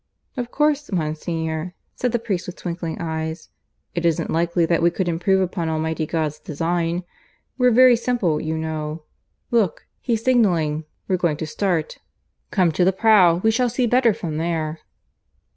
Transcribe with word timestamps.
"Of 0.35 0.49
course, 0.49 0.91
Monsignor," 0.91 1.75
said 1.93 2.11
the 2.11 2.17
priest, 2.17 2.47
with 2.47 2.55
twinkling 2.55 2.99
eyes, 2.99 3.49
"it 3.93 4.03
isn't 4.03 4.31
likely 4.31 4.65
that 4.65 4.81
we 4.81 4.89
could 4.89 5.07
improve 5.07 5.41
upon 5.41 5.69
Almighty 5.69 6.07
God's 6.07 6.39
design. 6.39 7.03
We're 7.59 7.69
very 7.69 7.95
simple, 7.95 8.41
you 8.41 8.57
know.... 8.57 9.03
Look, 9.51 9.85
he's 9.99 10.23
signalling. 10.23 10.85
We're 11.07 11.17
going 11.17 11.37
to 11.37 11.45
start. 11.45 11.99
Come 12.49 12.71
to 12.71 12.83
the 12.83 12.91
prow. 12.91 13.41
We 13.43 13.51
shall 13.51 13.69
see 13.69 13.85
better 13.85 14.11
from 14.11 14.37
there." 14.37 14.79